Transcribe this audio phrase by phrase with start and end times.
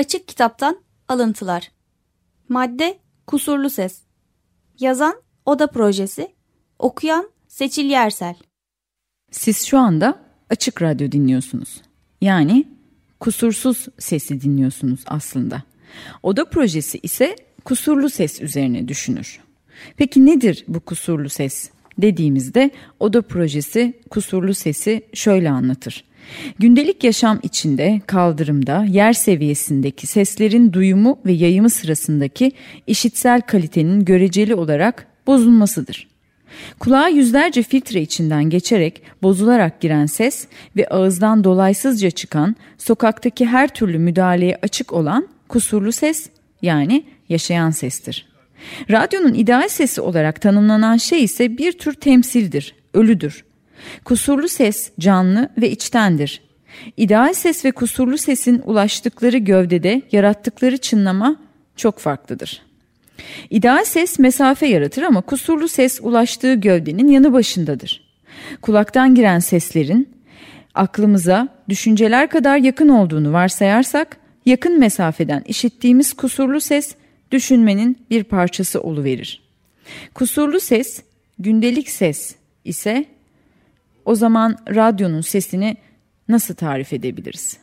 [0.00, 0.78] Açık Kitaptan
[1.08, 1.70] Alıntılar
[2.48, 4.00] Madde Kusurlu Ses
[4.78, 6.34] Yazan Oda Projesi
[6.78, 8.34] Okuyan Seçil Yersel
[9.30, 10.18] Siz şu anda
[10.50, 11.82] Açık Radyo dinliyorsunuz.
[12.20, 12.68] Yani
[13.20, 15.62] kusursuz sesi dinliyorsunuz aslında.
[16.22, 19.40] Oda projesi ise kusurlu ses üzerine düşünür.
[19.96, 21.70] Peki nedir bu kusurlu ses?
[22.02, 22.70] Dediğimizde
[23.00, 26.04] oda projesi kusurlu sesi şöyle anlatır.
[26.58, 32.52] Gündelik yaşam içinde kaldırımda yer seviyesindeki seslerin duyumu ve yayımı sırasındaki
[32.86, 36.10] işitsel kalitenin göreceli olarak bozulmasıdır.
[36.78, 40.46] Kulağa yüzlerce filtre içinden geçerek bozularak giren ses
[40.76, 46.30] ve ağızdan dolaysızca çıkan sokaktaki her türlü müdahaleye açık olan kusurlu ses
[46.62, 48.29] yani yaşayan sestir.
[48.90, 53.44] Radyonun ideal sesi olarak tanımlanan şey ise bir tür temsildir, ölüdür.
[54.04, 56.42] Kusurlu ses canlı ve içtendir.
[56.96, 61.36] İdeal ses ve kusurlu sesin ulaştıkları gövdede yarattıkları çınlama
[61.76, 62.62] çok farklıdır.
[63.50, 68.04] İdeal ses mesafe yaratır ama kusurlu ses ulaştığı gövdenin yanı başındadır.
[68.62, 70.08] Kulaktan giren seslerin
[70.74, 76.94] aklımıza düşünceler kadar yakın olduğunu varsayarsak yakın mesafeden işittiğimiz kusurlu ses
[77.30, 79.42] düşünmenin bir parçası oluverir.
[80.14, 81.02] Kusurlu ses,
[81.38, 83.04] gündelik ses ise
[84.04, 85.76] o zaman radyonun sesini
[86.28, 87.58] nasıl tarif edebiliriz?